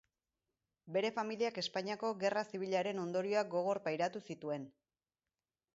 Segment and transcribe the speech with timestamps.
[0.95, 4.69] Bere familiak Espainiako Gerra Zibilaren ondorioak gogor pairatu zituen.